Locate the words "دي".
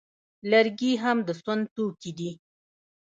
2.17-2.31